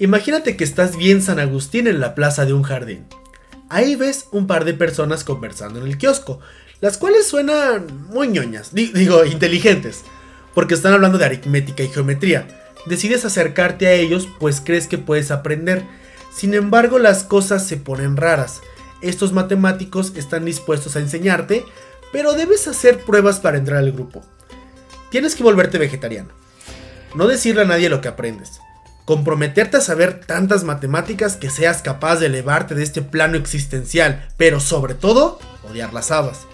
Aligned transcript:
Imagínate 0.00 0.56
que 0.56 0.62
estás 0.62 0.96
bien 0.96 1.22
San 1.22 1.40
Agustín 1.40 1.88
en 1.88 1.98
la 1.98 2.14
plaza 2.14 2.46
de 2.46 2.52
un 2.52 2.62
jardín. 2.62 3.04
Ahí 3.68 3.96
ves 3.96 4.28
un 4.30 4.46
par 4.46 4.64
de 4.64 4.72
personas 4.72 5.24
conversando 5.24 5.80
en 5.80 5.88
el 5.88 5.98
kiosco, 5.98 6.38
las 6.80 6.98
cuales 6.98 7.26
suenan 7.26 8.06
muy 8.08 8.28
ñoñas, 8.28 8.72
digo, 8.72 9.24
inteligentes, 9.24 10.04
porque 10.54 10.74
están 10.74 10.92
hablando 10.92 11.18
de 11.18 11.24
aritmética 11.24 11.82
y 11.82 11.88
geometría. 11.88 12.46
Decides 12.86 13.24
acercarte 13.24 13.88
a 13.88 13.92
ellos 13.92 14.28
pues 14.38 14.62
crees 14.64 14.86
que 14.86 14.98
puedes 14.98 15.32
aprender. 15.32 15.82
Sin 16.32 16.54
embargo, 16.54 17.00
las 17.00 17.24
cosas 17.24 17.66
se 17.66 17.76
ponen 17.76 18.16
raras. 18.16 18.60
Estos 19.02 19.32
matemáticos 19.32 20.12
están 20.14 20.44
dispuestos 20.44 20.94
a 20.94 21.00
enseñarte, 21.00 21.64
pero 22.12 22.34
debes 22.34 22.68
hacer 22.68 23.00
pruebas 23.00 23.40
para 23.40 23.58
entrar 23.58 23.78
al 23.78 23.90
grupo. 23.90 24.24
Tienes 25.10 25.34
que 25.34 25.42
volverte 25.42 25.76
vegetariano. 25.78 26.30
No 27.16 27.26
decirle 27.26 27.62
a 27.62 27.64
nadie 27.64 27.88
lo 27.88 28.00
que 28.00 28.08
aprendes. 28.08 28.60
Comprometerte 29.08 29.78
a 29.78 29.80
saber 29.80 30.20
tantas 30.20 30.64
matemáticas 30.64 31.36
que 31.36 31.48
seas 31.48 31.80
capaz 31.80 32.16
de 32.16 32.26
elevarte 32.26 32.74
de 32.74 32.82
este 32.82 33.00
plano 33.00 33.38
existencial, 33.38 34.28
pero 34.36 34.60
sobre 34.60 34.92
todo, 34.92 35.40
odiar 35.66 35.94
las 35.94 36.10
habas. 36.10 36.46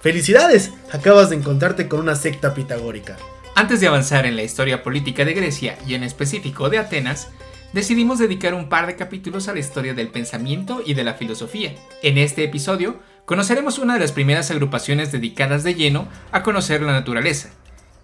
¡Felicidades! 0.00 0.72
Acabas 0.90 1.28
de 1.28 1.36
encontrarte 1.36 1.86
con 1.86 2.00
una 2.00 2.16
secta 2.16 2.54
pitagórica. 2.54 3.18
Antes 3.54 3.82
de 3.82 3.88
avanzar 3.88 4.24
en 4.24 4.36
la 4.36 4.42
historia 4.42 4.82
política 4.82 5.26
de 5.26 5.34
Grecia 5.34 5.76
y 5.86 5.92
en 5.92 6.02
específico 6.02 6.70
de 6.70 6.78
Atenas, 6.78 7.28
decidimos 7.74 8.18
dedicar 8.18 8.54
un 8.54 8.70
par 8.70 8.86
de 8.86 8.96
capítulos 8.96 9.46
a 9.48 9.52
la 9.52 9.60
historia 9.60 9.92
del 9.92 10.08
pensamiento 10.08 10.80
y 10.82 10.94
de 10.94 11.04
la 11.04 11.12
filosofía. 11.12 11.74
En 12.02 12.16
este 12.16 12.42
episodio, 12.42 12.98
conoceremos 13.26 13.78
una 13.78 13.92
de 13.92 14.00
las 14.00 14.12
primeras 14.12 14.50
agrupaciones 14.50 15.12
dedicadas 15.12 15.62
de 15.62 15.74
lleno 15.74 16.08
a 16.32 16.42
conocer 16.42 16.80
la 16.80 16.92
naturaleza, 16.92 17.50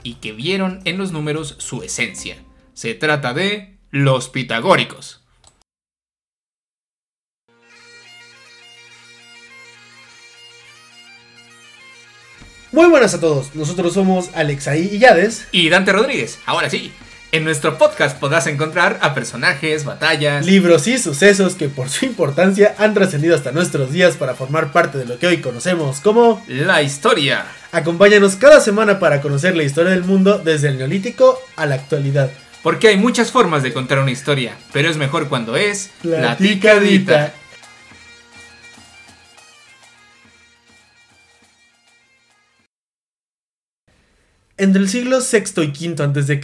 y 0.03 0.17
que 0.17 0.33
vieron 0.33 0.83
en 0.85 0.99
los 0.99 1.11
números 1.11 1.57
su 1.57 1.83
esencia. 1.83 2.37
Se 2.75 2.93
trata 2.93 3.33
de 3.33 3.74
los 3.95 4.29
pitagóricos. 4.29 5.21
Muy 12.73 12.89
buenas 12.89 13.15
a 13.15 13.21
todos, 13.21 13.55
nosotros 13.55 13.95
somos 13.95 14.31
Alexaí 14.35 14.91
y 14.91 14.99
Yades. 14.99 15.47
Y 15.53 15.69
Dante 15.69 15.93
Rodríguez, 15.93 16.41
ahora 16.45 16.69
sí. 16.69 16.93
En 17.31 17.45
nuestro 17.45 17.79
podcast 17.79 18.19
podrás 18.19 18.49
encontrar 18.49 18.99
a 19.01 19.15
personajes, 19.15 19.85
batallas, 19.85 20.45
libros 20.45 20.89
y 20.89 20.99
sucesos 20.99 21.55
que 21.55 21.69
por 21.69 21.89
su 21.89 22.05
importancia 22.05 22.75
han 22.79 22.95
trascendido 22.95 23.37
hasta 23.37 23.53
nuestros 23.53 23.93
días 23.93 24.17
para 24.17 24.35
formar 24.35 24.73
parte 24.73 24.99
de 24.99 25.05
lo 25.05 25.21
que 25.21 25.29
hoy 25.29 25.41
conocemos 25.41 26.01
como 26.01 26.45
la 26.49 26.83
historia. 26.83 27.47
Acompáñanos 27.71 28.35
cada 28.35 28.61
semana 28.61 28.99
para 28.99 29.21
conocer 29.21 29.57
la 29.57 29.63
historia 29.63 29.93
del 29.93 30.03
mundo 30.03 30.39
desde 30.39 30.67
el 30.67 30.79
neolítico 30.79 31.41
a 31.55 31.67
la 31.67 31.77
actualidad. 31.77 32.33
Porque 32.65 32.89
hay 32.89 32.97
muchas 32.97 33.31
formas 33.31 33.63
de 33.63 33.75
contar 33.75 33.99
una 33.99 34.11
historia, 34.11 34.57
pero 34.73 34.89
es 34.89 34.97
mejor 34.97 35.29
cuando 35.29 35.55
es 35.55 35.91
platicadita. 36.01 37.35
Entre 44.57 44.81
el 44.81 44.89
siglo 44.89 45.19
VI 45.19 45.63
y 45.63 45.89
V 45.89 46.03
a.C., 46.03 46.41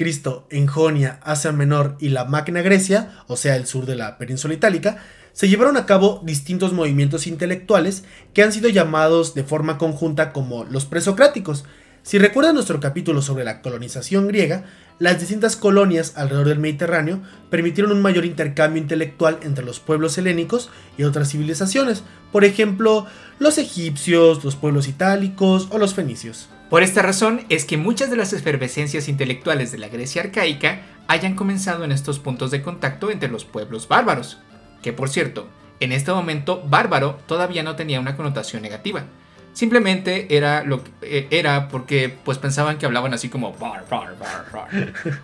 en 0.51 0.67
Jonia, 0.67 1.21
Asia 1.23 1.53
Menor 1.53 1.97
y 2.01 2.11
la 2.11 2.27
Magna 2.27 2.61
Grecia, 2.61 3.25
o 3.27 3.39
sea, 3.39 3.57
el 3.57 3.67
sur 3.67 3.87
de 3.87 3.97
la 3.97 4.19
península 4.19 4.53
itálica, 4.53 4.99
se 5.33 5.49
llevaron 5.49 5.79
a 5.79 5.87
cabo 5.87 6.21
distintos 6.23 6.75
movimientos 6.75 7.27
intelectuales 7.27 8.05
que 8.35 8.43
han 8.43 8.53
sido 8.53 8.69
llamados 8.69 9.35
de 9.35 9.45
forma 9.45 9.79
conjunta 9.79 10.35
como 10.35 10.65
los 10.65 10.85
presocráticos. 10.85 11.65
Si 12.03 12.19
recuerdan 12.19 12.55
nuestro 12.55 12.81
capítulo 12.81 13.21
sobre 13.21 13.45
la 13.45 13.61
colonización 13.61 14.27
griega, 14.27 14.65
las 14.99 15.21
distintas 15.21 15.55
colonias 15.55 16.17
alrededor 16.17 16.49
del 16.49 16.59
Mediterráneo 16.59 17.21
permitieron 17.51 17.93
un 17.93 18.01
mayor 18.01 18.25
intercambio 18.25 18.81
intelectual 18.81 19.39
entre 19.43 19.65
los 19.65 19.81
pueblos 19.81 20.17
helénicos 20.17 20.71
y 20.97 21.05
otras 21.05 21.31
civilizaciones, 21.31 22.03
por 22.33 22.45
ejemplo, 22.45 23.07
los 23.39 23.59
egipcios, 23.59 24.43
los 24.45 24.57
pueblos 24.57 24.89
itálicos 24.89 25.69
o 25.71 25.79
los 25.79 25.95
fenicios. 25.95 26.49
Por 26.71 26.83
esta 26.83 27.03
razón 27.03 27.43
es 27.49 27.65
que 27.65 27.77
muchas 27.77 28.11
de 28.11 28.17
las 28.17 28.33
efervescencias 28.33 29.09
intelectuales 29.09 29.73
de 29.73 29.79
la 29.79 29.89
Grecia 29.89 30.23
arcaica 30.23 30.83
hayan 31.07 31.35
comenzado 31.35 31.85
en 31.85 31.93
estos 31.93 32.19
puntos 32.19 32.51
de 32.51 32.63
contacto 32.63 33.11
entre 33.11 33.31
los 33.31 33.45
pueblos 33.45 33.89
bárbaros, 33.89 34.39
que 34.83 34.93
por 34.93 35.11
cierto, 35.11 35.49
en 35.81 35.93
este 35.93 36.13
momento 36.13 36.63
bárbaro 36.67 37.19
todavía 37.27 37.63
no 37.63 37.77
tenía 37.77 38.01
una 38.01 38.17
connotación 38.17 38.63
negativa. 38.63 39.05
Simplemente 39.53 40.37
era 40.37 40.63
lo 40.65 40.83
eh, 41.03 41.27
era 41.31 41.69
porque 41.69 42.17
pues 42.25 42.39
pensaban 42.39 42.79
que 42.79 42.87
hablaban 42.87 43.15
así 43.15 43.29
como 43.29 43.55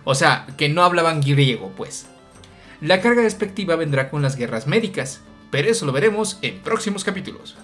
O 0.03 0.15
sea, 0.15 0.45
que 0.57 0.69
no 0.69 0.83
hablaban 0.83 1.21
griego, 1.21 1.71
pues. 1.75 2.07
La 2.81 3.01
carga 3.01 3.21
despectiva 3.23 3.75
vendrá 3.75 4.09
con 4.09 4.21
las 4.21 4.35
guerras 4.35 4.67
médicas, 4.67 5.21
pero 5.49 5.69
eso 5.69 5.85
lo 5.85 5.91
veremos 5.91 6.37
en 6.41 6.59
próximos 6.59 7.03
capítulos. 7.03 7.55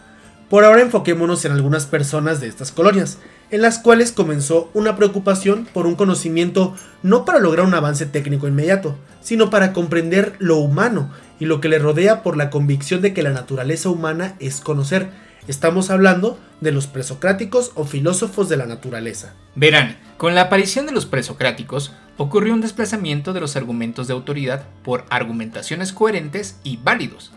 Por 0.49 0.65
ahora 0.65 0.81
enfoquémonos 0.81 1.45
en 1.45 1.51
algunas 1.51 1.85
personas 1.85 2.39
de 2.39 2.47
estas 2.47 2.71
colonias, 2.71 3.17
en 3.49 3.61
las 3.61 3.79
cuales 3.79 4.11
comenzó 4.11 4.69
una 4.73 4.95
preocupación 4.95 5.67
por 5.73 5.85
un 5.85 5.95
conocimiento 5.95 6.75
no 7.01 7.25
para 7.25 7.39
lograr 7.39 7.65
un 7.65 7.73
avance 7.73 8.05
técnico 8.05 8.47
inmediato, 8.47 8.95
sino 9.21 9.49
para 9.49 9.73
comprender 9.73 10.35
lo 10.39 10.57
humano 10.57 11.11
y 11.39 11.45
lo 11.45 11.61
que 11.61 11.69
le 11.69 11.79
rodea 11.79 12.23
por 12.23 12.37
la 12.37 12.49
convicción 12.49 13.01
de 13.01 13.13
que 13.13 13.23
la 13.23 13.31
naturaleza 13.31 13.89
humana 13.89 14.35
es 14.39 14.59
conocer. 14.59 15.09
Estamos 15.47 15.89
hablando 15.89 16.39
de 16.61 16.71
los 16.71 16.87
presocráticos 16.87 17.71
o 17.75 17.85
filósofos 17.85 18.49
de 18.49 18.57
la 18.57 18.65
naturaleza. 18.65 19.33
Verán, 19.55 19.97
con 20.17 20.35
la 20.35 20.41
aparición 20.41 20.85
de 20.85 20.91
los 20.93 21.05
presocráticos 21.05 21.91
ocurrió 22.17 22.53
un 22.53 22.61
desplazamiento 22.61 23.33
de 23.33 23.41
los 23.41 23.55
argumentos 23.55 24.07
de 24.07 24.13
autoridad 24.13 24.65
por 24.83 25.05
argumentaciones 25.09 25.91
coherentes 25.91 26.59
y 26.63 26.77
válidos, 26.77 27.31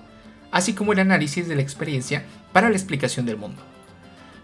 así 0.53 0.75
como 0.75 0.93
el 0.93 1.00
análisis 1.00 1.49
de 1.49 1.56
la 1.56 1.62
experiencia 1.62 2.25
para 2.53 2.69
la 2.69 2.77
explicación 2.77 3.27
del 3.27 3.39
mundo 3.39 3.62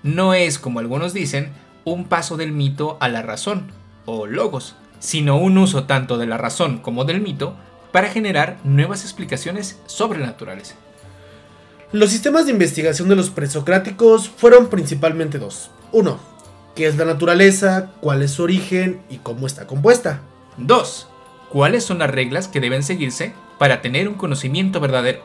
no 0.02 0.34
es, 0.34 0.58
como 0.58 0.80
algunos 0.80 1.14
dicen, 1.14 1.52
un 1.84 2.04
paso 2.04 2.36
del 2.36 2.52
mito 2.52 2.96
a 3.00 3.08
la 3.08 3.22
razón, 3.22 3.70
o 4.04 4.26
logos, 4.26 4.74
sino 4.98 5.36
un 5.36 5.58
uso 5.58 5.84
tanto 5.84 6.18
de 6.18 6.26
la 6.26 6.38
razón 6.38 6.78
como 6.78 7.04
del 7.04 7.20
mito 7.20 7.56
para 7.92 8.08
generar 8.08 8.58
nuevas 8.64 9.04
explicaciones 9.04 9.80
sobrenaturales. 9.86 10.74
Los 11.92 12.08
sistemas 12.08 12.46
de 12.46 12.52
investigación 12.52 13.10
de 13.10 13.16
los 13.16 13.28
presocráticos 13.28 14.30
fueron 14.30 14.68
principalmente 14.68 15.38
dos. 15.38 15.70
Uno, 15.92 16.18
¿qué 16.74 16.86
es 16.86 16.96
la 16.96 17.04
naturaleza? 17.04 17.90
¿Cuál 18.00 18.22
es 18.22 18.30
su 18.30 18.44
origen? 18.44 19.02
¿Y 19.10 19.18
cómo 19.18 19.46
está 19.46 19.66
compuesta? 19.66 20.22
Dos, 20.56 21.08
¿cuáles 21.50 21.84
son 21.84 21.98
las 21.98 22.10
reglas 22.10 22.48
que 22.48 22.60
deben 22.60 22.82
seguirse 22.82 23.34
para 23.58 23.82
tener 23.82 24.08
un 24.08 24.14
conocimiento 24.14 24.80
verdadero? 24.80 25.20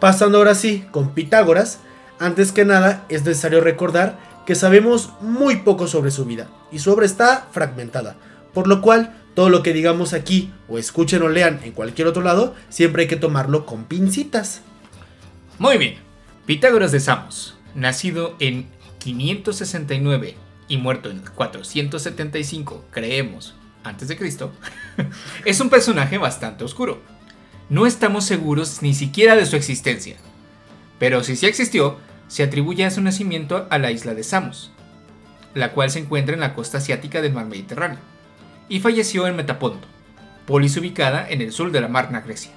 Pasando 0.00 0.38
ahora 0.38 0.54
sí 0.54 0.86
con 0.92 1.10
Pitágoras, 1.10 1.80
antes 2.18 2.52
que 2.52 2.64
nada, 2.64 3.04
es 3.10 3.26
necesario 3.26 3.60
recordar 3.60 4.18
que 4.46 4.54
sabemos 4.54 5.10
muy 5.20 5.56
poco 5.56 5.88
sobre 5.88 6.10
su 6.10 6.24
vida 6.24 6.48
y 6.70 6.78
su 6.78 6.90
obra 6.90 7.04
está 7.04 7.48
fragmentada, 7.52 8.16
por 8.54 8.66
lo 8.66 8.80
cual 8.80 9.20
todo 9.34 9.50
lo 9.50 9.62
que 9.62 9.74
digamos 9.74 10.14
aquí 10.14 10.54
o 10.70 10.78
escuchen 10.78 11.20
o 11.20 11.28
lean 11.28 11.60
en 11.64 11.72
cualquier 11.72 12.08
otro 12.08 12.22
lado, 12.22 12.54
siempre 12.70 13.02
hay 13.02 13.08
que 13.08 13.16
tomarlo 13.16 13.66
con 13.66 13.84
pincitas. 13.84 14.62
Muy 15.58 15.76
bien, 15.76 15.96
Pitágoras 16.46 16.92
de 16.92 17.00
Samos, 17.00 17.56
nacido 17.74 18.36
en 18.40 18.66
569 18.98 20.34
y 20.66 20.76
muerto 20.78 21.10
en 21.10 21.20
475, 21.20 22.84
creemos, 22.90 23.54
antes 23.84 24.08
de 24.08 24.16
Cristo, 24.16 24.52
es 25.44 25.60
un 25.60 25.68
personaje 25.68 26.16
bastante 26.18 26.64
oscuro. 26.64 27.00
No 27.68 27.86
estamos 27.86 28.24
seguros 28.24 28.82
ni 28.82 28.94
siquiera 28.94 29.36
de 29.36 29.46
su 29.46 29.56
existencia. 29.56 30.16
Pero 30.98 31.22
si 31.22 31.36
sí 31.36 31.46
existió, 31.46 31.98
se 32.28 32.42
atribuye 32.42 32.84
a 32.84 32.90
su 32.90 33.02
nacimiento 33.02 33.66
a 33.70 33.78
la 33.78 33.90
isla 33.90 34.14
de 34.14 34.24
Samos, 34.24 34.72
la 35.54 35.72
cual 35.72 35.90
se 35.90 35.98
encuentra 35.98 36.34
en 36.34 36.40
la 36.40 36.54
costa 36.54 36.78
asiática 36.78 37.20
del 37.20 37.34
mar 37.34 37.46
Mediterráneo, 37.46 37.98
y 38.68 38.80
falleció 38.80 39.26
en 39.26 39.36
Metaponto, 39.36 39.86
polis 40.46 40.76
ubicada 40.76 41.28
en 41.28 41.42
el 41.42 41.52
sur 41.52 41.70
de 41.72 41.80
la 41.82 41.88
Magna 41.88 42.22
Grecia, 42.22 42.52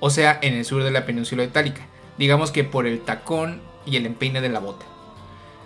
o 0.00 0.10
sea, 0.10 0.38
en 0.42 0.54
el 0.54 0.64
sur 0.64 0.82
de 0.82 0.90
la 0.90 1.06
península 1.06 1.44
itálica, 1.44 1.86
digamos 2.18 2.50
que 2.50 2.64
por 2.64 2.86
el 2.86 3.00
tacón 3.00 3.60
y 3.86 3.96
el 3.96 4.06
empeine 4.06 4.40
de 4.40 4.48
la 4.48 4.60
bota. 4.60 4.86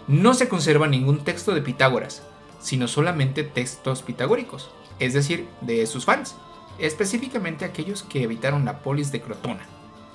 No 0.09 0.35
se 0.35 0.49
conserva 0.49 0.87
ningún 0.87 1.25
texto 1.25 1.55
de 1.55 1.63
Pitágoras, 1.63 2.23
sino 2.61 2.89
solamente 2.89 3.45
textos 3.45 4.03
pitagóricos, 4.03 4.71
es 4.99 5.15
decir, 5.15 5.49
de 5.61 5.87
sus 5.87 6.05
fans, 6.05 6.37
específicamente 6.79 7.65
aquellos 7.65 8.03
que 8.03 8.23
evitaron 8.23 8.65
la 8.65 8.81
polis 8.81 9.13
de 9.13 9.21
Crotona 9.21 9.67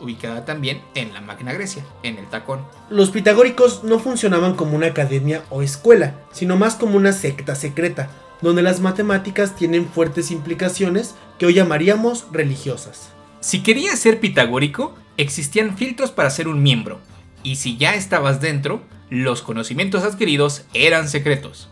ubicada 0.02 0.46
también 0.46 0.82
en 0.96 1.14
la 1.14 1.22
Magna 1.22 1.54
Grecia, 1.54 1.86
en 2.04 2.18
el 2.18 2.28
tacón. 2.28 2.66
Los 2.90 3.12
pitagóricos 3.12 3.84
no 3.84 4.00
funcionaban 4.00 4.56
como 4.56 4.76
una 4.76 4.88
academia 4.88 5.44
o 5.50 5.62
escuela, 5.62 6.16
sino 6.32 6.58
más 6.58 6.76
como 6.76 6.98
una 6.98 7.14
secta 7.14 7.56
secreta, 7.56 8.10
donde 8.42 8.64
las 8.64 8.80
matemáticas 8.80 9.56
tienen 9.56 9.88
fuertes 9.88 10.32
implicaciones 10.32 11.16
que 11.38 11.46
hoy 11.46 11.54
llamaríamos 11.54 12.26
religiosas. 12.32 13.10
Si 13.40 13.64
querías 13.64 14.00
ser 14.00 14.20
pitagórico, 14.20 14.96
existían 15.18 15.78
filtros 15.78 16.12
para 16.12 16.30
ser 16.30 16.48
un 16.48 16.64
miembro, 16.64 17.00
y 17.44 17.56
si 17.56 17.78
ya 17.78 17.96
estabas 17.96 18.42
dentro, 18.42 18.84
los 19.10 19.42
conocimientos 19.42 20.04
adquiridos 20.04 20.64
eran 20.74 21.10
secretos. 21.10 21.70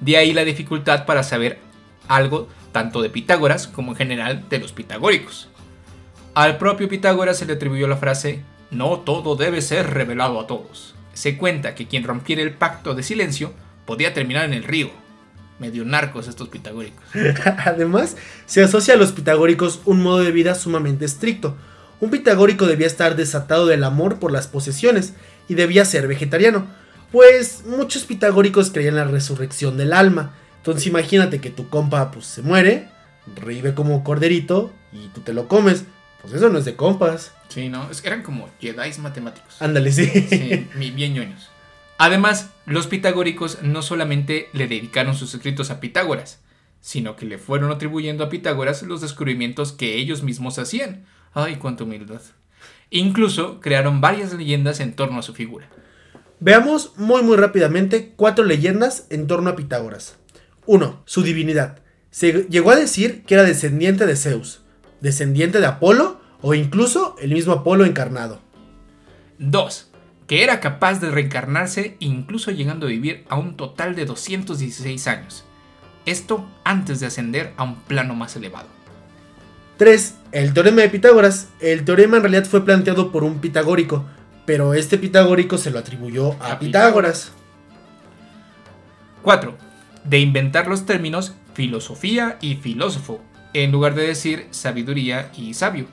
De 0.00 0.16
ahí 0.16 0.32
la 0.32 0.44
dificultad 0.44 1.06
para 1.06 1.22
saber 1.22 1.58
algo 2.08 2.48
tanto 2.72 3.02
de 3.02 3.10
Pitágoras 3.10 3.66
como 3.66 3.92
en 3.92 3.96
general 3.96 4.48
de 4.48 4.58
los 4.58 4.72
pitagóricos. 4.72 5.48
Al 6.34 6.58
propio 6.58 6.88
Pitágoras 6.88 7.38
se 7.38 7.46
le 7.46 7.54
atribuyó 7.54 7.88
la 7.88 7.96
frase, 7.96 8.42
no 8.70 9.00
todo 9.00 9.36
debe 9.36 9.62
ser 9.62 9.90
revelado 9.94 10.38
a 10.38 10.46
todos. 10.46 10.94
Se 11.14 11.38
cuenta 11.38 11.74
que 11.74 11.86
quien 11.86 12.04
rompiera 12.04 12.42
el 12.42 12.52
pacto 12.52 12.94
de 12.94 13.02
silencio 13.02 13.54
podía 13.86 14.12
terminar 14.12 14.44
en 14.44 14.52
el 14.52 14.64
río. 14.64 14.90
Medio 15.58 15.86
narcos 15.86 16.28
estos 16.28 16.50
pitagóricos. 16.50 17.02
Además, 17.64 18.18
se 18.44 18.62
asocia 18.62 18.94
a 18.94 18.98
los 18.98 19.12
pitagóricos 19.12 19.80
un 19.86 20.02
modo 20.02 20.18
de 20.18 20.32
vida 20.32 20.54
sumamente 20.54 21.06
estricto. 21.06 21.56
Un 22.00 22.10
pitagórico 22.10 22.66
debía 22.66 22.86
estar 22.86 23.16
desatado 23.16 23.66
del 23.66 23.84
amor 23.84 24.18
por 24.18 24.32
las 24.32 24.46
posesiones 24.46 25.14
y 25.48 25.54
debía 25.54 25.84
ser 25.84 26.06
vegetariano, 26.08 26.66
pues 27.12 27.64
muchos 27.66 28.04
pitagóricos 28.04 28.70
creían 28.70 28.94
en 28.94 29.06
la 29.06 29.10
resurrección 29.10 29.76
del 29.76 29.92
alma. 29.92 30.34
Entonces 30.58 30.86
imagínate 30.86 31.40
que 31.40 31.50
tu 31.50 31.68
compa 31.68 32.10
pues 32.10 32.26
se 32.26 32.42
muere, 32.42 32.88
revive 33.36 33.74
como 33.74 34.04
corderito 34.04 34.72
y 34.92 35.08
tú 35.08 35.20
te 35.20 35.32
lo 35.32 35.48
comes. 35.48 35.84
Pues 36.20 36.34
eso 36.34 36.48
no 36.48 36.58
es 36.58 36.64
de 36.64 36.76
compas. 36.76 37.32
Sí, 37.48 37.68
no, 37.68 37.88
eran 38.02 38.22
como 38.22 38.50
Jedi 38.60 38.98
matemáticos. 38.98 39.62
Ándale, 39.62 39.92
sí. 39.92 40.06
Sí, 40.06 40.68
bien 40.90 41.14
ñoños. 41.14 41.48
Además, 41.98 42.50
los 42.66 42.88
pitagóricos 42.88 43.62
no 43.62 43.80
solamente 43.80 44.48
le 44.52 44.66
dedicaron 44.66 45.14
sus 45.14 45.34
escritos 45.34 45.70
a 45.70 45.80
Pitágoras, 45.80 46.40
sino 46.80 47.16
que 47.16 47.24
le 47.24 47.38
fueron 47.38 47.70
atribuyendo 47.70 48.24
a 48.24 48.28
Pitágoras 48.28 48.82
los 48.82 49.00
descubrimientos 49.00 49.72
que 49.72 49.96
ellos 49.96 50.22
mismos 50.22 50.58
hacían. 50.58 51.06
Ay, 51.38 51.56
cuánta 51.56 51.84
humildad. 51.84 52.22
Incluso 52.88 53.60
crearon 53.60 54.00
varias 54.00 54.32
leyendas 54.32 54.80
en 54.80 54.94
torno 54.94 55.18
a 55.18 55.22
su 55.22 55.34
figura. 55.34 55.68
Veamos 56.40 56.94
muy 56.96 57.22
muy 57.22 57.36
rápidamente 57.36 58.14
cuatro 58.16 58.42
leyendas 58.42 59.06
en 59.10 59.26
torno 59.26 59.50
a 59.50 59.54
Pitágoras. 59.54 60.16
1. 60.64 61.02
Su 61.04 61.22
divinidad. 61.22 61.80
Se 62.10 62.46
llegó 62.48 62.70
a 62.70 62.76
decir 62.76 63.22
que 63.24 63.34
era 63.34 63.42
descendiente 63.42 64.06
de 64.06 64.16
Zeus, 64.16 64.62
descendiente 65.02 65.60
de 65.60 65.66
Apolo 65.66 66.22
o 66.40 66.54
incluso 66.54 67.16
el 67.20 67.34
mismo 67.34 67.52
Apolo 67.52 67.84
encarnado. 67.84 68.40
2. 69.38 69.92
Que 70.26 70.42
era 70.42 70.60
capaz 70.60 71.02
de 71.02 71.10
reencarnarse 71.10 71.98
incluso 71.98 72.50
llegando 72.50 72.86
a 72.86 72.88
vivir 72.88 73.26
a 73.28 73.36
un 73.36 73.58
total 73.58 73.94
de 73.94 74.06
216 74.06 75.06
años. 75.06 75.44
Esto 76.06 76.48
antes 76.64 77.00
de 77.00 77.06
ascender 77.08 77.52
a 77.58 77.64
un 77.64 77.74
plano 77.74 78.14
más 78.14 78.36
elevado. 78.36 78.68
3. 79.76 80.14
El 80.36 80.52
teorema 80.52 80.82
de 80.82 80.90
Pitágoras. 80.90 81.48
El 81.60 81.86
teorema 81.86 82.18
en 82.18 82.24
realidad 82.24 82.44
fue 82.44 82.62
planteado 82.62 83.10
por 83.10 83.24
un 83.24 83.38
pitagórico, 83.38 84.04
pero 84.44 84.74
este 84.74 84.98
pitagórico 84.98 85.56
se 85.56 85.70
lo 85.70 85.78
atribuyó 85.78 86.34
a, 86.42 86.52
A 86.52 86.58
Pitágoras. 86.58 87.32
4. 89.22 89.56
De 90.04 90.18
inventar 90.18 90.68
los 90.68 90.84
términos 90.84 91.32
filosofía 91.54 92.36
y 92.42 92.56
filósofo, 92.56 93.22
en 93.54 93.72
lugar 93.72 93.94
de 93.94 94.08
decir 94.08 94.46
sabiduría 94.50 95.30
y 95.34 95.54
sabio. 95.54 95.86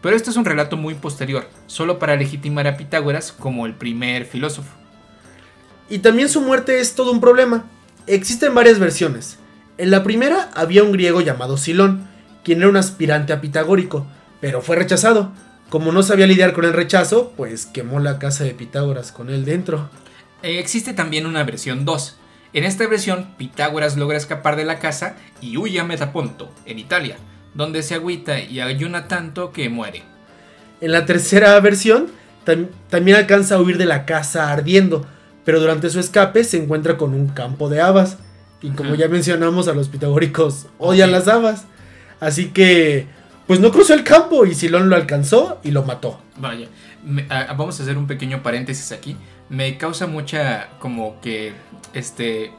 Pero 0.00 0.16
esto 0.16 0.30
es 0.30 0.38
un 0.38 0.46
relato 0.46 0.78
muy 0.78 0.94
posterior, 0.94 1.46
solo 1.66 1.98
para 1.98 2.16
legitimar 2.16 2.66
a 2.66 2.78
Pitágoras 2.78 3.32
como 3.32 3.66
el 3.66 3.74
primer 3.74 4.24
filósofo. 4.24 4.72
Y 5.90 5.98
también 5.98 6.30
su 6.30 6.40
muerte 6.40 6.80
es 6.80 6.94
todo 6.94 7.12
un 7.12 7.20
problema. 7.20 7.66
Existen 8.06 8.54
varias 8.54 8.78
versiones. 8.78 9.36
En 9.76 9.90
la 9.90 10.02
primera 10.02 10.48
había 10.54 10.84
un 10.84 10.92
griego 10.92 11.20
llamado 11.20 11.58
Silón, 11.58 12.13
quien 12.44 12.58
era 12.58 12.68
un 12.68 12.76
aspirante 12.76 13.32
a 13.32 13.40
pitagórico, 13.40 14.06
pero 14.40 14.60
fue 14.62 14.76
rechazado. 14.76 15.32
Como 15.70 15.90
no 15.92 16.02
sabía 16.02 16.26
lidiar 16.26 16.52
con 16.52 16.64
el 16.64 16.72
rechazo, 16.72 17.32
pues 17.36 17.66
quemó 17.66 17.98
la 17.98 18.18
casa 18.18 18.44
de 18.44 18.52
Pitágoras 18.54 19.10
con 19.12 19.30
él 19.30 19.44
dentro. 19.44 19.88
Eh, 20.42 20.58
Existe 20.58 20.92
también 20.92 21.26
una 21.26 21.42
versión 21.42 21.84
2. 21.84 22.16
En 22.52 22.64
esta 22.64 22.86
versión, 22.86 23.34
Pitágoras 23.38 23.96
logra 23.96 24.16
escapar 24.18 24.56
de 24.56 24.64
la 24.64 24.78
casa 24.78 25.16
y 25.40 25.56
huye 25.56 25.80
a 25.80 25.84
Metaponto, 25.84 26.52
en 26.66 26.78
Italia, 26.78 27.16
donde 27.54 27.82
se 27.82 27.94
agüita 27.94 28.38
y 28.38 28.60
ayuna 28.60 29.08
tanto 29.08 29.52
que 29.52 29.68
muere. 29.68 30.02
En 30.80 30.92
la 30.92 31.06
tercera 31.06 31.58
versión, 31.60 32.08
tam- 32.46 32.68
también 32.90 33.16
alcanza 33.16 33.56
a 33.56 33.60
huir 33.60 33.78
de 33.78 33.86
la 33.86 34.04
casa 34.04 34.52
ardiendo, 34.52 35.04
pero 35.44 35.58
durante 35.60 35.90
su 35.90 35.98
escape 35.98 36.44
se 36.44 36.62
encuentra 36.62 36.96
con 36.96 37.14
un 37.14 37.28
campo 37.28 37.68
de 37.68 37.80
habas. 37.80 38.18
Y 38.62 38.70
como 38.70 38.94
ya 38.94 39.08
mencionamos, 39.08 39.66
a 39.66 39.72
los 39.74 39.88
pitagóricos 39.88 40.66
odian 40.78 41.10
las 41.10 41.26
habas. 41.26 41.64
Así 42.24 42.48
que, 42.50 43.06
pues 43.46 43.60
no 43.60 43.70
cruzó 43.70 43.92
el 43.94 44.02
campo 44.04 44.46
y 44.46 44.54
Silón 44.54 44.88
lo 44.88 44.96
alcanzó 44.96 45.60
y 45.62 45.70
lo 45.72 45.82
mató. 45.84 46.18
Vaya, 46.38 46.68
me- 47.04 47.26
vamos 47.28 47.78
a 47.78 47.82
hacer 47.82 47.98
un 47.98 48.06
pequeño 48.06 48.42
paréntesis 48.42 48.92
aquí. 48.92 49.16
Me 49.50 49.76
causa 49.76 50.06
mucha 50.06 50.70
como 50.78 51.20
que 51.20 51.52
este 51.92 52.52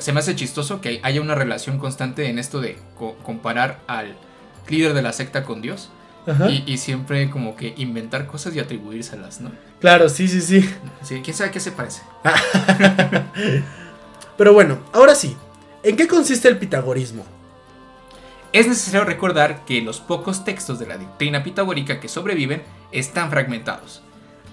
se 0.00 0.12
me 0.12 0.20
hace 0.20 0.36
chistoso 0.36 0.82
que 0.82 1.00
haya 1.02 1.22
una 1.22 1.34
relación 1.34 1.78
constante 1.78 2.28
en 2.28 2.38
esto 2.38 2.60
de 2.60 2.76
co- 2.98 3.16
comparar 3.22 3.80
al 3.86 4.16
líder 4.68 4.92
de 4.92 5.00
la 5.02 5.12
secta 5.14 5.44
con 5.44 5.62
Dios 5.62 5.88
y, 6.50 6.62
y 6.66 6.76
siempre 6.76 7.30
como 7.30 7.56
que 7.56 7.72
inventar 7.78 8.26
cosas 8.26 8.54
y 8.54 8.60
atribuírselas, 8.60 9.40
¿no? 9.40 9.50
Claro, 9.80 10.10
sí, 10.10 10.28
sí, 10.28 10.42
sí. 10.42 10.68
Sí, 11.02 11.22
quién 11.24 11.34
sabe 11.34 11.50
qué 11.52 11.60
se 11.60 11.72
parece. 11.72 12.02
Pero 14.36 14.52
bueno, 14.52 14.78
ahora 14.92 15.14
sí. 15.14 15.36
¿En 15.82 15.96
qué 15.96 16.06
consiste 16.06 16.48
el 16.48 16.58
pitagorismo? 16.58 17.24
Es 18.52 18.66
necesario 18.66 19.04
recordar 19.04 19.66
que 19.66 19.82
los 19.82 20.00
pocos 20.00 20.44
textos 20.44 20.78
de 20.78 20.86
la 20.86 20.96
doctrina 20.96 21.42
pitagórica 21.42 22.00
que 22.00 22.08
sobreviven 22.08 22.62
están 22.92 23.28
fragmentados. 23.30 24.02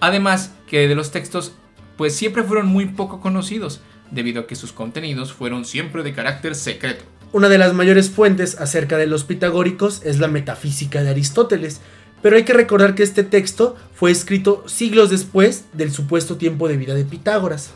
Además 0.02 0.52
que 0.68 0.90
de 0.90 0.96
los 0.96 1.12
textos 1.12 1.54
pues 1.96 2.14
siempre 2.14 2.44
fueron 2.44 2.68
muy 2.68 2.88
poco 2.88 3.22
conocidos, 3.22 3.80
debido 4.12 4.42
a 4.42 4.48
que 4.48 4.58
sus 4.58 4.74
contenidos 4.74 5.32
fueron 5.32 5.64
siempre 5.64 6.04
de 6.04 6.14
carácter 6.14 6.56
secreto. 6.56 7.06
Una 7.32 7.48
de 7.48 7.58
las 7.58 7.74
mayores 7.74 8.10
fuentes 8.10 8.60
acerca 8.60 8.98
de 8.98 9.08
los 9.08 9.24
pitagóricos 9.24 10.02
es 10.04 10.20
la 10.20 10.28
metafísica 10.28 11.02
de 11.02 11.12
Aristóteles, 11.12 11.80
pero 12.22 12.36
hay 12.36 12.44
que 12.44 12.54
recordar 12.54 12.96
que 12.96 13.04
este 13.04 13.24
texto 13.24 13.78
fue 13.94 14.12
escrito 14.12 14.64
siglos 14.68 15.10
después 15.10 15.66
del 15.72 15.92
supuesto 15.92 16.36
tiempo 16.36 16.68
de 16.68 16.76
vida 16.76 16.96
de 16.96 17.06
Pitágoras. 17.06 17.72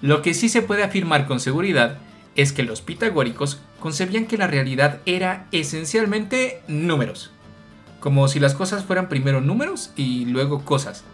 Lo 0.00 0.22
que 0.22 0.32
sí 0.32 0.48
se 0.48 0.62
puede 0.62 0.84
afirmar 0.84 1.26
con 1.26 1.40
seguridad 1.40 1.98
es 2.36 2.52
que 2.52 2.62
los 2.62 2.82
pitagóricos 2.82 3.60
concebían 3.80 4.26
que 4.26 4.38
la 4.38 4.46
realidad 4.46 5.00
era 5.06 5.46
esencialmente 5.52 6.62
números, 6.68 7.30
como 8.00 8.28
si 8.28 8.40
las 8.40 8.54
cosas 8.54 8.84
fueran 8.84 9.08
primero 9.08 9.40
números 9.40 9.90
y 9.96 10.24
luego 10.26 10.64
cosas. 10.64 11.04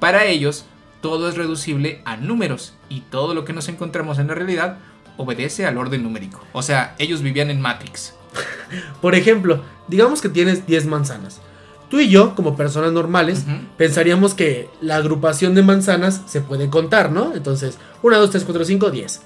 Para 0.00 0.24
ellos, 0.24 0.66
todo 1.00 1.28
es 1.28 1.36
reducible 1.36 2.00
a 2.04 2.16
números 2.16 2.74
y 2.88 3.00
todo 3.00 3.34
lo 3.34 3.44
que 3.44 3.52
nos 3.52 3.68
encontramos 3.68 4.18
en 4.18 4.28
la 4.28 4.34
realidad 4.34 4.78
obedece 5.16 5.66
al 5.66 5.78
orden 5.78 6.02
numérico. 6.02 6.42
O 6.52 6.62
sea, 6.62 6.94
ellos 6.98 7.22
vivían 7.22 7.50
en 7.50 7.60
Matrix. 7.60 8.14
Por 9.00 9.14
ejemplo, 9.14 9.62
digamos 9.88 10.20
que 10.20 10.28
tienes 10.28 10.66
10 10.66 10.86
manzanas. 10.86 11.40
Tú 11.88 12.00
y 12.00 12.08
yo, 12.08 12.34
como 12.34 12.56
personas 12.56 12.92
normales, 12.92 13.44
pensaríamos 13.76 14.34
que 14.34 14.68
la 14.80 14.96
agrupación 14.96 15.54
de 15.54 15.62
manzanas 15.62 16.22
se 16.26 16.40
puede 16.40 16.68
contar, 16.68 17.12
¿no? 17.12 17.32
Entonces, 17.32 17.78
1, 18.02 18.18
2, 18.18 18.30
3, 18.30 18.44
4, 18.44 18.64
5, 18.64 18.90
10. 18.90 19.22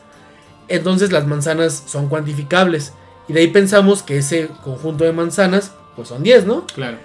Entonces 0.70 1.12
las 1.12 1.26
manzanas 1.26 1.82
son 1.86 2.08
cuantificables. 2.08 2.92
Y 3.28 3.32
de 3.34 3.40
ahí 3.40 3.48
pensamos 3.48 4.02
que 4.02 4.16
ese 4.18 4.48
conjunto 4.64 5.04
de 5.04 5.12
manzanas, 5.12 5.72
pues 5.96 6.08
son 6.08 6.22
10, 6.22 6.46
¿no? 6.46 6.66
Claro. 6.66 6.96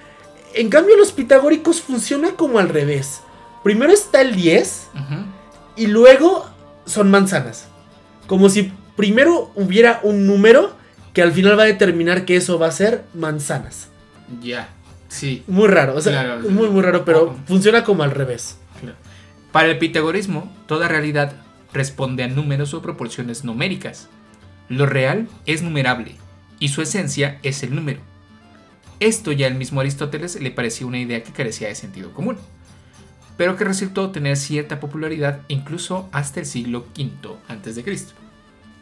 En 0.53 0.69
cambio, 0.69 0.95
los 0.95 1.11
pitagóricos 1.11 1.81
funciona 1.81 2.31
como 2.31 2.59
al 2.59 2.69
revés. 2.69 3.21
Primero 3.63 3.91
está 3.91 4.21
el 4.21 4.35
10 4.35 4.87
Ujú. 4.93 5.15
y 5.75 5.87
luego 5.87 6.45
son 6.85 7.11
manzanas. 7.11 7.65
Como 8.27 8.47
si 8.49 8.71
primero 8.95 9.51
hubiera 9.55 9.99
un 10.03 10.25
número 10.25 10.73
que 11.13 11.21
al 11.21 11.31
final 11.33 11.57
va 11.59 11.63
a 11.63 11.67
determinar 11.67 12.23
que 12.25 12.37
eso 12.37 12.57
va 12.59 12.67
a 12.67 12.71
ser 12.71 13.03
manzanas. 13.13 13.87
Ya. 14.41 14.69
Sí. 15.09 15.43
Muy 15.47 15.67
raro, 15.67 15.95
o 15.95 16.01
sea, 16.01 16.11
Claro. 16.23 16.49
muy 16.49 16.69
muy 16.69 16.81
raro, 16.81 17.05
pero 17.05 17.35
funciona 17.47 17.83
como 17.83 18.03
al 18.03 18.11
revés. 18.11 18.57
Claro. 18.81 18.95
Para 19.51 19.67
el 19.69 19.77
pitagorismo, 19.77 20.51
toda 20.67 20.87
realidad 20.87 21.33
responde 21.75 22.23
a 22.23 22.27
números 22.27 22.73
o 22.73 22.81
proporciones 22.81 23.43
numéricas. 23.43 24.07
Lo 24.67 24.87
real 24.87 25.27
es 25.45 25.61
numerable 25.61 26.15
y 26.59 26.69
su 26.69 26.81
esencia 26.81 27.39
es 27.43 27.61
el 27.61 27.75
número. 27.75 27.99
Esto 28.99 29.31
ya 29.31 29.47
al 29.47 29.55
mismo 29.55 29.81
Aristóteles 29.81 30.39
le 30.41 30.51
parecía 30.51 30.87
una 30.87 30.99
idea 30.99 31.21
que 31.21 31.31
carecía 31.31 31.67
de 31.67 31.75
sentido 31.75 32.11
común, 32.13 32.37
pero 33.37 33.57
que 33.57 33.65
resultó 33.65 34.11
tener 34.11 34.37
cierta 34.37 34.79
popularidad 34.79 35.41
incluso 35.49 36.09
hasta 36.11 36.39
el 36.39 36.45
siglo 36.45 36.87
V 36.97 37.35
a.C. 37.47 37.97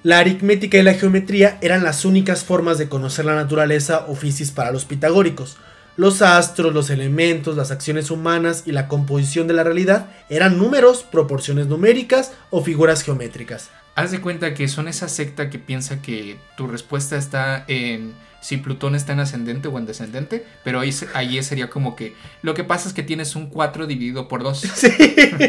La 0.04 0.20
aritmética 0.20 0.78
y 0.78 0.84
la 0.84 0.94
geometría 0.94 1.58
eran 1.62 1.84
las 1.84 2.06
únicas 2.06 2.44
formas 2.44 2.78
de 2.78 2.90
conocer 2.90 3.26
la 3.26 3.36
naturaleza 3.36 4.06
o 4.08 4.16
fisis 4.16 4.52
para 4.52 4.72
los 4.72 4.86
pitagóricos. 4.86 5.58
Los 5.96 6.24
astros, 6.24 6.74
los 6.74 6.90
elementos, 6.90 7.56
las 7.56 7.70
acciones 7.70 8.10
humanas 8.10 8.64
y 8.66 8.72
la 8.72 8.88
composición 8.88 9.48
de 9.48 9.54
la 9.54 9.64
realidad 9.64 10.08
eran 10.28 10.58
números, 10.58 11.04
proporciones 11.04 11.68
numéricas 11.68 12.32
o 12.50 12.64
figuras 12.64 13.04
geométricas. 13.04 13.70
Haz 13.96 14.10
de 14.10 14.22
cuenta 14.22 14.56
que 14.56 14.68
son 14.68 14.88
esa 14.88 15.08
secta 15.08 15.52
que 15.52 15.60
piensa 15.60 16.02
que 16.02 16.38
tu 16.58 16.66
respuesta 16.66 17.16
está 17.16 17.64
en 17.68 18.14
si 18.44 18.58
Plutón 18.58 18.94
está 18.94 19.14
en 19.14 19.22
ascendente 19.22 19.70
o 19.70 19.78
en 19.80 19.86
descendente, 19.86 20.46
pero 20.66 20.82
ahí, 20.82 20.94
ahí 21.14 21.42
sería 21.42 21.70
como 21.70 21.96
que 21.96 22.14
lo 22.42 22.54
que 22.54 22.66
pasa 22.66 22.90
es 22.90 22.94
que 22.94 23.02
tienes 23.02 23.38
un 23.38 23.48
4 23.48 23.88
dividido 23.88 24.28
por 24.28 24.44
2. 24.44 24.62
Sí, 24.84 24.92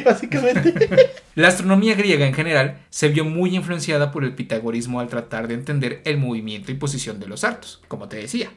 básicamente. 0.05 1.11
La 1.35 1.49
astronomía 1.49 1.97
griega 1.97 2.25
en 2.25 2.35
general 2.35 2.79
se 2.91 3.09
vio 3.09 3.25
muy 3.25 3.57
influenciada 3.57 4.13
por 4.13 4.23
el 4.23 4.37
pitagorismo 4.37 5.01
al 5.01 5.09
tratar 5.09 5.49
de 5.49 5.55
entender 5.55 6.03
el 6.05 6.19
movimiento 6.19 6.71
y 6.71 6.77
posición 6.77 7.19
de 7.19 7.27
los 7.27 7.43
artos, 7.43 7.83
como 7.89 8.09
te 8.09 8.19
decía, 8.19 8.51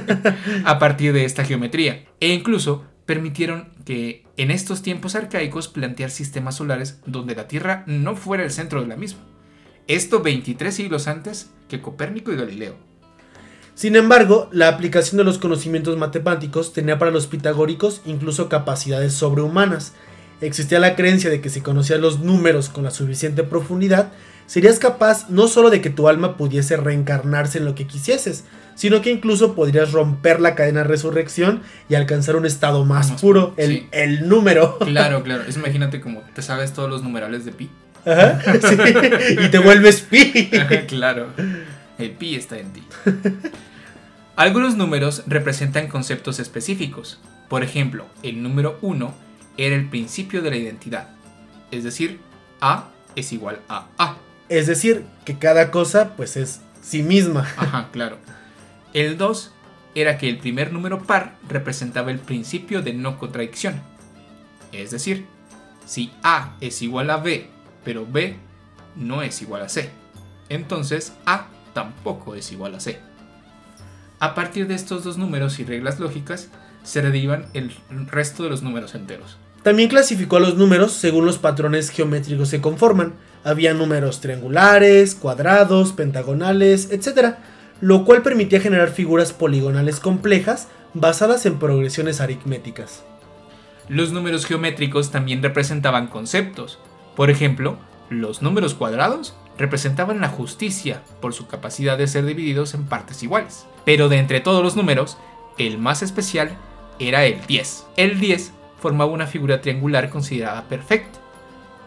a 0.64 0.78
partir 0.78 1.12
de 1.12 1.26
esta 1.26 1.44
geometría, 1.44 2.06
e 2.20 2.28
incluso 2.28 2.84
permitieron 3.04 3.68
que 3.84 4.24
en 4.38 4.50
estos 4.50 4.80
tiempos 4.80 5.14
arcaicos 5.14 5.68
plantear 5.68 6.10
sistemas 6.10 6.56
solares 6.56 7.00
donde 7.04 7.34
la 7.34 7.48
Tierra 7.48 7.84
no 7.86 8.16
fuera 8.16 8.44
el 8.44 8.50
centro 8.50 8.80
de 8.80 8.86
la 8.86 8.96
misma. 8.96 9.20
Esto 9.86 10.22
23 10.22 10.74
siglos 10.74 11.06
antes 11.06 11.50
que 11.68 11.82
Copérnico 11.82 12.32
y 12.32 12.36
Galileo. 12.36 12.93
Sin 13.74 13.96
embargo, 13.96 14.48
la 14.52 14.68
aplicación 14.68 15.18
de 15.18 15.24
los 15.24 15.38
conocimientos 15.38 15.96
matemáticos 15.96 16.72
tenía 16.72 16.98
para 16.98 17.10
los 17.10 17.26
pitagóricos 17.26 18.02
incluso 18.06 18.48
capacidades 18.48 19.14
sobrehumanas. 19.14 19.92
Existía 20.40 20.78
la 20.78 20.94
creencia 20.94 21.30
de 21.30 21.40
que 21.40 21.50
si 21.50 21.60
conocías 21.60 22.00
los 22.00 22.20
números 22.20 22.68
con 22.68 22.84
la 22.84 22.90
suficiente 22.90 23.42
profundidad, 23.42 24.12
serías 24.46 24.78
capaz 24.78 25.28
no 25.28 25.48
solo 25.48 25.70
de 25.70 25.80
que 25.80 25.90
tu 25.90 26.08
alma 26.08 26.36
pudiese 26.36 26.76
reencarnarse 26.76 27.58
en 27.58 27.64
lo 27.64 27.74
que 27.74 27.86
quisieses, 27.86 28.44
sino 28.74 29.00
que 29.00 29.10
incluso 29.10 29.54
podrías 29.54 29.92
romper 29.92 30.40
la 30.40 30.54
cadena 30.54 30.80
de 30.80 30.88
resurrección 30.88 31.62
y 31.88 31.94
alcanzar 31.94 32.36
un 32.36 32.46
estado 32.46 32.84
más, 32.84 33.12
puro, 33.20 33.54
el, 33.56 33.86
el, 33.92 34.28
número. 34.28 34.78
Claro, 34.78 35.22
claro. 35.24 35.44
Es, 35.48 35.56
imagínate 35.56 36.00
como 36.00 36.20
te 36.34 36.42
sabes 36.42 36.72
todos 36.72 36.90
los 36.90 37.02
numerales 37.02 37.44
de 37.44 37.52
pi. 37.52 37.70
Ajá, 38.04 38.40
sí. 38.68 38.76
y 39.44 39.48
te 39.48 39.58
vuelves 39.58 40.00
pi. 40.02 40.50
claro. 40.86 41.28
El 41.98 42.12
pi 42.12 42.34
está 42.34 42.58
en 42.58 42.72
ti. 42.72 42.82
Algunos 44.36 44.76
números 44.76 45.22
representan 45.26 45.88
conceptos 45.88 46.40
específicos. 46.40 47.20
Por 47.48 47.62
ejemplo, 47.62 48.06
el 48.22 48.42
número 48.42 48.78
1 48.82 49.14
era 49.56 49.76
el 49.76 49.88
principio 49.88 50.42
de 50.42 50.50
la 50.50 50.56
identidad. 50.56 51.10
Es 51.70 51.84
decir, 51.84 52.20
A 52.60 52.88
es 53.14 53.32
igual 53.32 53.60
a 53.68 53.86
A. 53.98 54.16
Es 54.48 54.66
decir, 54.66 55.04
que 55.24 55.38
cada 55.38 55.70
cosa 55.70 56.16
pues 56.16 56.36
es 56.36 56.60
sí 56.82 57.02
misma. 57.02 57.40
Ajá, 57.56 57.88
claro. 57.92 58.18
El 58.92 59.16
2 59.16 59.52
era 59.94 60.18
que 60.18 60.28
el 60.28 60.38
primer 60.38 60.72
número 60.72 61.02
par 61.02 61.36
representaba 61.48 62.10
el 62.10 62.18
principio 62.18 62.82
de 62.82 62.92
no 62.92 63.18
contradicción. 63.18 63.80
Es 64.72 64.90
decir, 64.90 65.26
si 65.86 66.12
A 66.22 66.56
es 66.60 66.82
igual 66.82 67.10
a 67.10 67.18
B, 67.18 67.48
pero 67.84 68.06
B 68.06 68.36
no 68.96 69.22
es 69.22 69.40
igual 69.42 69.62
a 69.62 69.68
C, 69.68 69.90
entonces 70.48 71.12
A 71.26 71.48
tampoco 71.74 72.34
es 72.34 72.50
igual 72.52 72.74
a 72.74 72.80
C. 72.80 72.98
A 74.20 74.34
partir 74.34 74.66
de 74.66 74.74
estos 74.74 75.04
dos 75.04 75.18
números 75.18 75.58
y 75.58 75.64
reglas 75.64 76.00
lógicas, 76.00 76.48
se 76.82 77.02
derivan 77.02 77.46
el 77.52 77.72
resto 78.06 78.42
de 78.42 78.50
los 78.50 78.62
números 78.62 78.94
enteros. 78.94 79.36
También 79.62 79.88
clasificó 79.88 80.36
a 80.36 80.40
los 80.40 80.56
números 80.56 80.92
según 80.92 81.24
los 81.24 81.38
patrones 81.38 81.88
geométricos 81.88 82.50
que 82.50 82.60
conforman. 82.60 83.14
Había 83.44 83.72
números 83.72 84.20
triangulares, 84.20 85.14
cuadrados, 85.14 85.92
pentagonales, 85.92 86.90
etc. 86.92 87.36
Lo 87.80 88.04
cual 88.04 88.22
permitía 88.22 88.60
generar 88.60 88.90
figuras 88.90 89.32
poligonales 89.32 90.00
complejas 90.00 90.68
basadas 90.92 91.46
en 91.46 91.58
progresiones 91.58 92.20
aritméticas. 92.20 93.04
Los 93.88 94.12
números 94.12 94.44
geométricos 94.44 95.10
también 95.10 95.42
representaban 95.42 96.08
conceptos. 96.08 96.78
Por 97.16 97.30
ejemplo, 97.30 97.78
los 98.10 98.42
números 98.42 98.74
cuadrados 98.74 99.34
representaban 99.58 100.20
la 100.20 100.28
justicia 100.28 101.02
por 101.20 101.32
su 101.32 101.46
capacidad 101.46 101.96
de 101.96 102.08
ser 102.08 102.24
divididos 102.24 102.74
en 102.74 102.84
partes 102.84 103.22
iguales. 103.22 103.66
Pero 103.84 104.08
de 104.08 104.18
entre 104.18 104.40
todos 104.40 104.62
los 104.62 104.76
números, 104.76 105.16
el 105.58 105.78
más 105.78 106.02
especial 106.02 106.56
era 106.98 107.24
el 107.24 107.44
10. 107.46 107.86
El 107.96 108.20
10 108.20 108.52
formaba 108.80 109.12
una 109.12 109.26
figura 109.26 109.60
triangular 109.60 110.10
considerada 110.10 110.64
perfecta. 110.64 111.18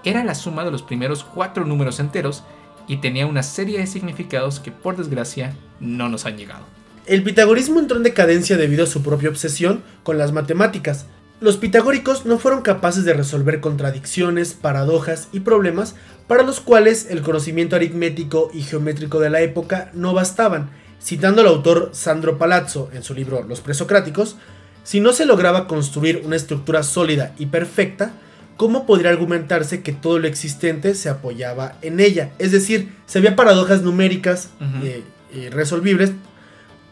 Era 0.03 0.23
la 0.23 0.35
suma 0.35 0.63
de 0.63 0.71
los 0.71 0.83
primeros 0.83 1.23
cuatro 1.23 1.65
números 1.65 1.99
enteros 1.99 2.43
y 2.87 2.97
tenía 2.97 3.27
una 3.27 3.43
serie 3.43 3.79
de 3.79 3.87
significados 3.87 4.59
que 4.59 4.71
por 4.71 4.95
desgracia 4.95 5.53
no 5.79 6.09
nos 6.09 6.25
han 6.25 6.37
llegado. 6.37 6.65
El 7.05 7.23
pitagorismo 7.23 7.79
entró 7.79 7.97
en 7.97 8.03
decadencia 8.03 8.57
debido 8.57 8.83
a 8.83 8.87
su 8.87 9.01
propia 9.01 9.29
obsesión 9.29 9.83
con 10.03 10.17
las 10.17 10.31
matemáticas, 10.31 11.07
los 11.39 11.57
pitagóricos 11.57 12.25
no 12.25 12.39
fueron 12.39 12.63
capaces 12.63 13.05
de 13.05 13.13
resolver 13.13 13.59
contradicciones, 13.59 14.55
paradojas 14.55 15.27
y 15.31 15.41
problemas 15.41 15.93
para 16.27 16.41
los 16.41 16.59
cuales 16.59 17.07
el 17.11 17.21
conocimiento 17.21 17.75
aritmético 17.75 18.49
y 18.53 18.63
geométrico 18.63 19.19
de 19.19 19.29
la 19.29 19.41
época 19.41 19.91
no 19.93 20.13
bastaban. 20.13 20.71
Citando 20.99 21.41
al 21.41 21.47
autor 21.47 21.91
Sandro 21.93 22.39
Palazzo 22.39 22.89
en 22.91 23.03
su 23.03 23.13
libro 23.13 23.43
Los 23.43 23.61
presocráticos, 23.61 24.35
si 24.83 24.99
no 24.99 25.13
se 25.13 25.27
lograba 25.27 25.67
construir 25.67 26.23
una 26.25 26.35
estructura 26.35 26.81
sólida 26.81 27.33
y 27.37 27.45
perfecta, 27.47 28.13
¿cómo 28.55 28.87
podría 28.87 29.11
argumentarse 29.11 29.83
que 29.83 29.93
todo 29.93 30.17
lo 30.17 30.27
existente 30.27 30.95
se 30.95 31.09
apoyaba 31.09 31.75
en 31.83 31.99
ella? 31.99 32.31
Es 32.39 32.51
decir, 32.51 32.95
si 33.05 33.19
había 33.19 33.35
paradojas 33.35 33.83
numéricas 33.83 34.49
eh, 34.81 35.03
eh, 35.33 35.49
resolvibles, 35.51 36.13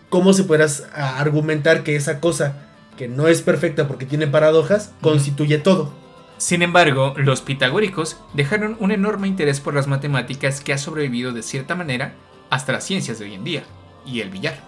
¿cómo 0.09 0.33
se 0.33 0.43
podría 0.43 0.67
argumentar 0.93 1.83
que 1.83 1.95
esa 1.95 2.19
cosa 2.19 2.64
que 2.95 3.07
no 3.07 3.27
es 3.27 3.41
perfecta 3.41 3.87
porque 3.87 4.05
tiene 4.05 4.27
paradojas, 4.27 4.93
constituye 5.01 5.57
todo. 5.57 5.91
Sin 6.37 6.61
embargo, 6.61 7.13
los 7.17 7.41
pitagóricos 7.41 8.17
dejaron 8.33 8.75
un 8.79 8.91
enorme 8.91 9.27
interés 9.27 9.61
por 9.61 9.73
las 9.73 9.87
matemáticas 9.87 10.61
que 10.61 10.73
ha 10.73 10.77
sobrevivido 10.77 11.31
de 11.31 11.43
cierta 11.43 11.75
manera 11.75 12.13
hasta 12.49 12.73
las 12.73 12.83
ciencias 12.83 13.19
de 13.19 13.25
hoy 13.25 13.33
en 13.35 13.43
día, 13.43 13.63
y 14.05 14.19
el 14.19 14.29
billar. 14.29 14.59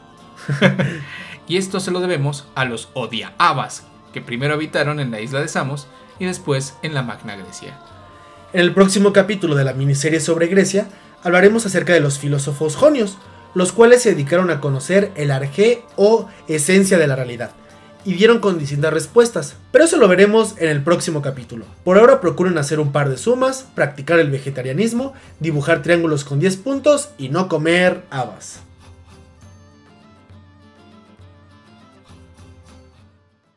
y 1.48 1.58
esto 1.58 1.80
se 1.80 1.92
lo 1.92 2.00
debemos 2.00 2.48
a 2.56 2.66
los 2.66 2.90
Odiaabas, 2.94 3.86
que 4.14 4.22
primero 4.22 4.54
habitaron 4.54 5.00
en 5.00 5.12
la 5.12 5.20
isla 5.20 5.42
de 5.42 5.48
Samos 5.48 5.88
y 6.20 6.26
después 6.26 6.76
en 6.84 6.94
la 6.94 7.04
Magna 7.04 7.36
Grecia. 7.36 7.78
En 8.54 8.62
el 8.62 8.74
próximo 8.74 9.12
capítulo 9.12 9.56
de 9.56 9.66
la 9.66 9.74
miniserie 9.74 10.22
sobre 10.22 10.48
Grecia, 10.48 10.88
hablaremos 11.22 11.66
acerca 11.66 11.94
de 11.94 12.00
los 12.00 12.18
filósofos 12.18 12.78
jonios, 12.78 13.18
los 13.54 13.74
cuales 13.74 14.02
se 14.02 14.12
dedicaron 14.12 14.50
a 14.52 14.62
conocer 14.62 15.12
el 15.16 15.32
arjé 15.32 15.84
o 15.98 16.30
esencia 16.48 16.98
de 16.98 17.08
la 17.08 17.16
realidad 17.16 17.52
y 18.08 18.14
dieron 18.14 18.40
con 18.40 18.58
distintas 18.58 18.94
respuestas, 18.94 19.58
pero 19.74 19.84
eso 19.84 19.98
lo 19.98 20.08
veremos 20.08 20.56
en 20.60 20.70
el 20.70 20.82
próximo 20.82 21.22
capítulo. 21.22 21.66
Por 21.84 21.98
ahora 21.98 22.22
procuren 22.22 22.58
hacer 22.58 22.80
un 22.80 22.94
par 22.94 23.10
de 23.10 23.18
sumas, 23.18 23.68
practicar 23.76 24.18
el 24.20 24.32
vegetarianismo, 24.32 25.14
dibujar 25.42 25.82
triángulos 25.82 26.24
con 26.24 26.40
10 26.40 26.56
puntos 26.56 27.10
y 27.18 27.28
no 27.28 27.50
comer 27.50 28.04
habas. 28.10 28.62